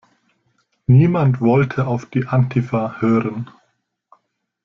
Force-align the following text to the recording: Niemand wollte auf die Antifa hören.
Niemand 0.87 1.41
wollte 1.41 1.85
auf 1.85 2.07
die 2.07 2.25
Antifa 2.25 3.01
hören. 3.01 3.51